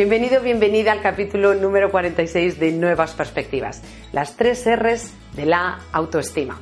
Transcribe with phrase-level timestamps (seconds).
[0.00, 6.58] Bienvenido, bienvenida al capítulo número 46 de Nuevas Perspectivas, las tres R's de la autoestima.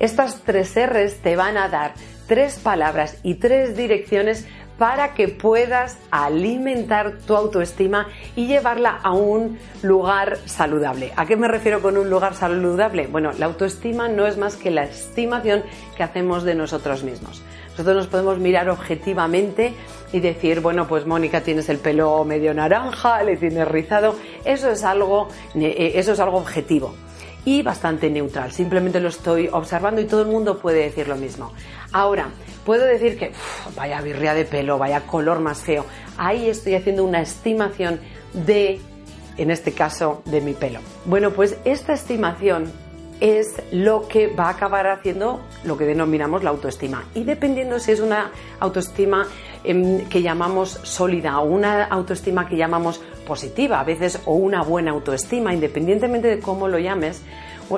[0.00, 1.94] Estas tres R's te van a dar
[2.26, 4.48] tres palabras y tres direcciones
[4.78, 11.12] para que puedas alimentar tu autoestima y llevarla a un lugar saludable.
[11.16, 13.06] ¿A qué me refiero con un lugar saludable?
[13.06, 15.62] Bueno, la autoestima no es más que la estimación
[15.96, 17.42] que hacemos de nosotros mismos.
[17.70, 19.74] Nosotros nos podemos mirar objetivamente
[20.12, 24.14] y decir, bueno, pues Mónica tienes el pelo medio naranja, le tienes rizado.
[24.44, 26.94] Eso es algo, eh, eso es algo objetivo
[27.44, 28.52] y bastante neutral.
[28.52, 31.52] Simplemente lo estoy observando y todo el mundo puede decir lo mismo.
[31.92, 32.28] Ahora,
[32.64, 33.32] puedo decir que
[33.76, 35.84] vaya birria de pelo, vaya color más feo.
[36.16, 38.00] Ahí estoy haciendo una estimación
[38.32, 38.80] de,
[39.36, 40.80] en este caso, de mi pelo.
[41.04, 42.72] Bueno, pues esta estimación
[43.20, 47.04] es lo que va a acabar haciendo lo que denominamos la autoestima.
[47.14, 49.26] Y dependiendo si es una autoestima
[49.62, 54.92] em, que llamamos sólida o una autoestima que llamamos positiva, a veces, o una buena
[54.92, 57.22] autoestima, independientemente de cómo lo llames,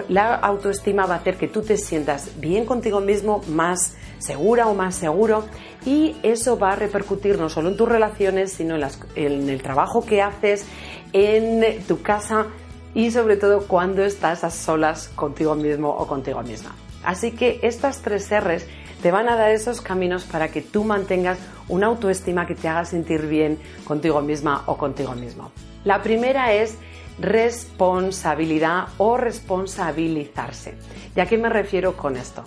[0.09, 4.75] la autoestima va a hacer que tú te sientas bien contigo mismo, más segura o
[4.75, 5.45] más seguro
[5.85, 10.23] y eso va a repercutir no solo en tus relaciones, sino en el trabajo que
[10.23, 10.67] haces,
[11.13, 12.47] en tu casa,
[12.95, 16.75] y sobre todo cuando estás a solas contigo mismo o contigo misma.
[17.05, 18.67] Así que estas tres R's
[19.03, 22.85] te van a dar esos caminos para que tú mantengas una autoestima que te haga
[22.85, 25.53] sentir bien contigo misma o contigo mismo.
[25.85, 26.77] La primera es
[27.19, 30.75] responsabilidad o responsabilizarse.
[31.15, 32.45] ¿Y a qué me refiero con esto?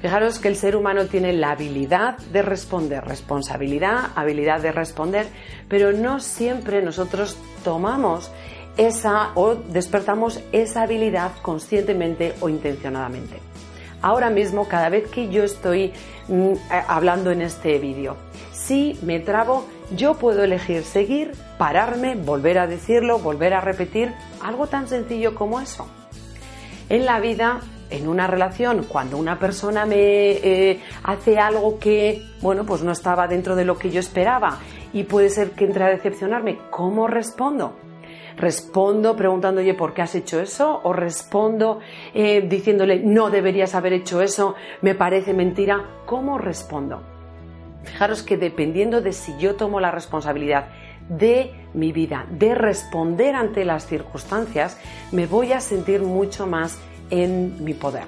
[0.00, 5.26] Fijaros que el ser humano tiene la habilidad de responder, responsabilidad, habilidad de responder,
[5.68, 8.30] pero no siempre nosotros tomamos
[8.78, 13.49] esa o despertamos esa habilidad conscientemente o intencionadamente.
[14.02, 15.92] Ahora mismo, cada vez que yo estoy
[16.28, 16.52] mm,
[16.88, 18.16] hablando en este vídeo,
[18.52, 24.12] si me trabo, yo puedo elegir seguir, pararme, volver a decirlo, volver a repetir,
[24.42, 25.86] algo tan sencillo como eso.
[26.88, 32.64] En la vida, en una relación, cuando una persona me eh, hace algo que, bueno,
[32.64, 34.58] pues no estaba dentro de lo que yo esperaba
[34.92, 37.74] y puede ser que entre a decepcionarme, ¿cómo respondo?
[38.40, 40.80] Respondo preguntando, ¿por qué has hecho eso?
[40.82, 41.80] O respondo
[42.14, 46.02] eh, diciéndole, no deberías haber hecho eso, me parece mentira.
[46.06, 47.02] ¿Cómo respondo?
[47.84, 50.68] Fijaros que dependiendo de si yo tomo la responsabilidad
[51.08, 54.78] de mi vida, de responder ante las circunstancias,
[55.12, 56.78] me voy a sentir mucho más
[57.10, 58.06] en mi poder,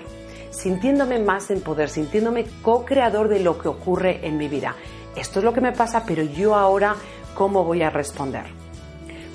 [0.50, 4.76] sintiéndome más en poder, sintiéndome co-creador de lo que ocurre en mi vida.
[5.16, 6.94] Esto es lo que me pasa, pero yo ahora,
[7.34, 8.61] ¿cómo voy a responder?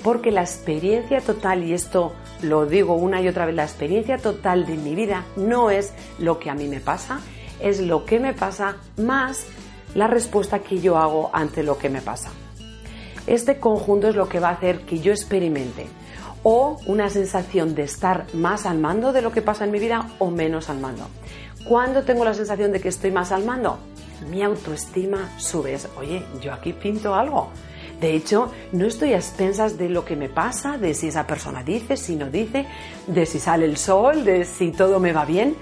[0.02, 4.66] Porque la experiencia total, y esto lo digo una y otra vez, la experiencia total
[4.66, 7.20] de mi vida no es lo que a mí me pasa,
[7.60, 9.46] es lo que me pasa más
[9.94, 12.30] la respuesta que yo hago ante lo que me pasa.
[13.26, 15.86] Este conjunto es lo que va a hacer que yo experimente
[16.42, 20.08] o una sensación de estar más al mando de lo que pasa en mi vida
[20.18, 21.08] o menos al mando.
[21.66, 23.78] ¿Cuándo tengo la sensación de que estoy más al mando?
[24.30, 25.76] Mi autoestima sube.
[25.98, 27.50] Oye, yo aquí pinto algo
[28.00, 31.64] de hecho, no estoy a expensas de lo que me pasa, de si esa persona
[31.64, 32.66] dice, si no dice,
[33.06, 35.56] de si sale el sol, de si todo me va bien,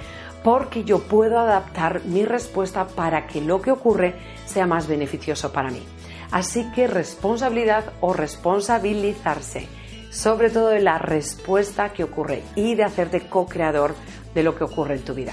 [0.45, 4.15] porque yo puedo adaptar mi respuesta para que lo que ocurre
[4.45, 5.83] sea más beneficioso para mí.
[6.31, 9.67] Así que responsabilidad o responsabilizarse,
[10.11, 13.95] sobre todo de la respuesta que ocurre y de hacerte co-creador
[14.35, 15.33] de lo que ocurre en tu vida.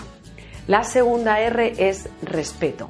[0.67, 2.89] La segunda R es respeto.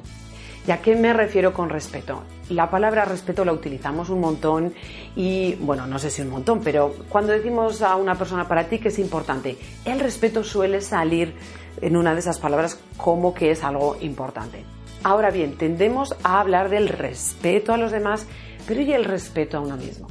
[0.66, 2.22] ¿Y a qué me refiero con respeto?
[2.48, 4.72] La palabra respeto la utilizamos un montón
[5.14, 8.78] y, bueno, no sé si un montón, pero cuando decimos a una persona para ti
[8.78, 11.34] que es importante, el respeto suele salir
[11.82, 14.64] en una de esas palabras como que es algo importante.
[15.02, 18.26] Ahora bien, tendemos a hablar del respeto a los demás,
[18.66, 20.08] pero ¿y el respeto a uno mismo?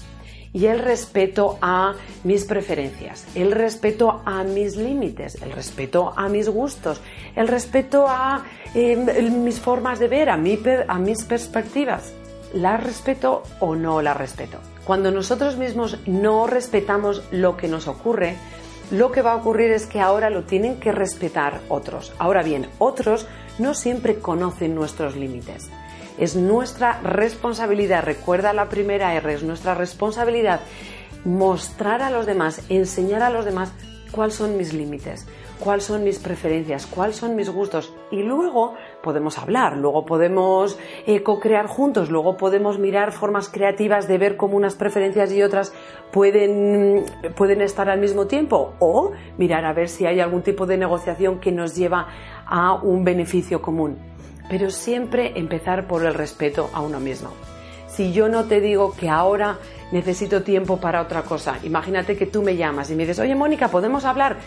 [0.54, 6.48] Y el respeto a mis preferencias, el respeto a mis límites, el respeto a mis
[6.48, 7.02] gustos,
[7.36, 8.46] el respeto a
[8.76, 12.14] em, mis formas de ver, a, a mis perspectivas.
[12.54, 14.60] ¿La respeto o no la respeto?
[14.86, 18.36] Cuando nosotros mismos no respetamos lo que nos ocurre,
[18.92, 22.14] lo que va a ocurrir es que ahora lo tienen que respetar otros.
[22.20, 23.26] Ahora bien, otros
[23.58, 25.72] no siempre conocen nuestros límites.
[26.18, 30.62] Es nuestra responsabilidad, recuerda la primera R, es nuestra responsabilidad
[31.26, 33.74] mostrar a los demás, enseñar a los demás
[34.12, 35.28] cuáles son mis límites,
[35.60, 37.94] cuáles son mis preferencias, cuáles son mis gustos.
[38.12, 40.78] Y luego podemos hablar, luego podemos
[41.08, 45.74] eh, co-crear juntos, luego podemos mirar formas creativas de ver cómo unas preferencias y otras
[46.12, 47.06] pueden,
[47.36, 51.40] pueden estar al mismo tiempo o mirar a ver si hay algún tipo de negociación
[51.40, 52.08] que nos lleva
[52.46, 54.13] a un beneficio común
[54.50, 57.32] pero siempre empezar por el respeto a uno mismo.
[57.88, 59.60] si yo no te digo que ahora
[59.92, 61.60] necesito tiempo para otra cosa?
[61.64, 64.38] Imagínate que tú me llamas y me dices, oye Mónica, ¿podemos hablar?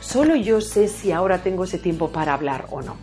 [0.00, 2.96] Solo yo sé si ahora tengo ese tiempo para hablar o no.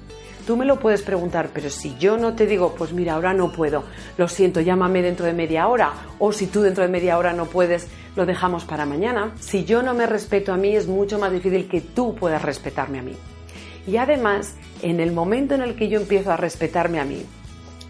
[0.46, 3.52] Tú me lo puedes preguntar, pero si yo no te digo, pues mira, ahora no
[3.52, 3.84] puedo,
[4.18, 7.46] lo siento, llámame dentro de media hora, o si tú dentro de media hora no
[7.46, 9.32] puedes, lo dejamos para mañana.
[9.40, 13.00] Si yo no me respeto a mí, es mucho más difícil que tú puedas respetarme
[13.00, 13.16] a mí.
[13.90, 17.26] Y además, en el momento en el que yo empiezo a respetarme a mí,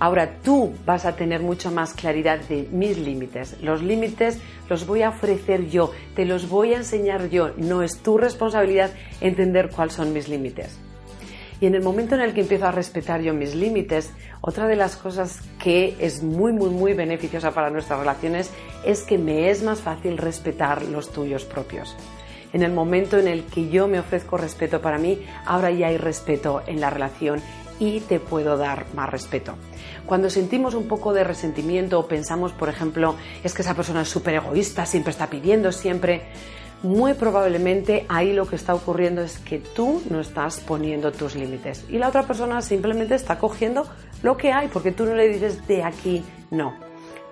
[0.02, 3.58] Ahora tú vas a tener mucho más claridad de mis límites.
[3.62, 7.52] Los límites los voy a ofrecer yo, te los voy a enseñar yo.
[7.58, 10.80] No es tu responsabilidad entender cuáles son mis límites.
[11.60, 14.78] Y en el momento en el que empiezo a respetar yo mis límites, otra de
[14.78, 18.52] las cosas que es muy, muy, muy beneficiosa para nuestras relaciones
[18.86, 21.98] es que me es más fácil respetar los tuyos propios.
[22.54, 25.98] En el momento en el que yo me ofrezco respeto para mí, ahora ya hay
[25.98, 27.42] respeto en la relación
[27.80, 29.56] y te puedo dar más respeto.
[30.06, 34.10] Cuando sentimos un poco de resentimiento o pensamos, por ejemplo, es que esa persona es
[34.10, 36.24] súper egoísta, siempre está pidiendo, siempre,
[36.84, 41.86] muy probablemente ahí lo que está ocurriendo es que tú no estás poniendo tus límites
[41.90, 43.86] y la otra persona simplemente está cogiendo
[44.24, 46.89] lo que hay porque tú no le dices de aquí no.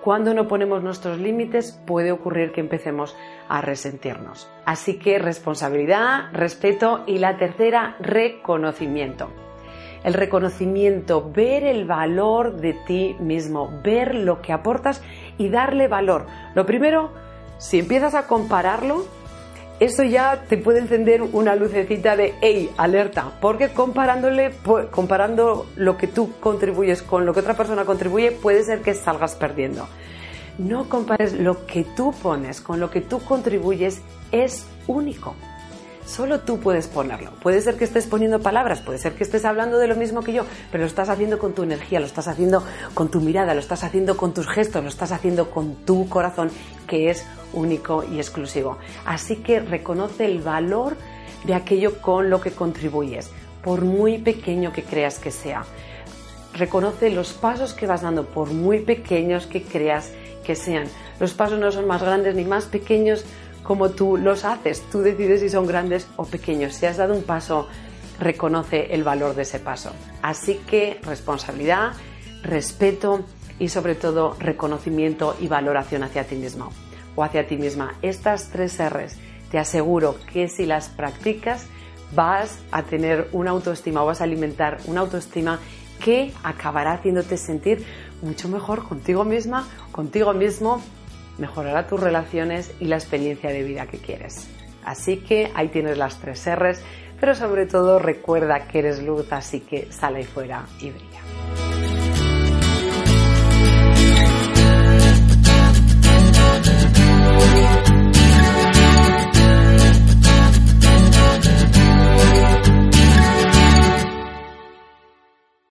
[0.08, 3.14] Cuando no ponemos nuestros límites puede ocurrir que empecemos
[3.46, 4.50] a resentirnos.
[4.64, 9.28] Así que responsabilidad, respeto y la tercera, reconocimiento.
[10.04, 15.02] El reconocimiento, ver el valor de ti mismo, ver lo que aportas
[15.36, 16.24] y darle valor.
[16.54, 17.10] Lo primero,
[17.58, 19.04] si empiezas a compararlo,
[19.80, 24.52] eso ya te puede encender una lucecita de hey, alerta, porque comparándole,
[24.90, 29.36] comparando lo que tú contribuyes con lo que otra persona contribuye, puede ser que salgas
[29.36, 29.88] perdiendo.
[30.58, 34.02] No compares lo que tú pones con lo que tú contribuyes,
[34.32, 35.36] es único.
[36.08, 37.32] Solo tú puedes ponerlo.
[37.42, 40.32] Puede ser que estés poniendo palabras, puede ser que estés hablando de lo mismo que
[40.32, 42.64] yo, pero lo estás haciendo con tu energía, lo estás haciendo
[42.94, 46.50] con tu mirada, lo estás haciendo con tus gestos, lo estás haciendo con tu corazón,
[46.86, 48.78] que es único y exclusivo.
[49.04, 50.96] Así que reconoce el valor
[51.44, 53.30] de aquello con lo que contribuyes,
[53.62, 55.64] por muy pequeño que creas que sea.
[56.54, 60.10] Reconoce los pasos que vas dando, por muy pequeños que creas
[60.42, 60.86] que sean.
[61.20, 63.26] Los pasos no son más grandes ni más pequeños,
[63.62, 64.82] como tú los haces.
[64.90, 66.74] Tú decides si son grandes o pequeños.
[66.74, 67.68] Si has dado un paso,
[68.18, 69.92] reconoce el valor de ese paso.
[70.22, 71.92] Así que responsabilidad,
[72.42, 73.24] respeto
[73.58, 76.70] y sobre todo reconocimiento y valoración hacia ti mismo
[77.16, 77.94] o hacia ti misma.
[78.02, 79.16] Estas tres R's
[79.50, 81.66] te aseguro que si las practicas
[82.14, 85.58] vas a tener una autoestima o vas a alimentar una autoestima
[86.02, 87.84] que acabará haciéndote sentir
[88.22, 90.80] mucho mejor contigo misma, contigo mismo
[91.38, 94.48] mejorará tus relaciones y la experiencia de vida que quieres.
[94.84, 96.80] Así que ahí tienes las tres R's,
[97.20, 101.77] pero sobre todo recuerda que eres luz, así que sale ahí fuera y brilla.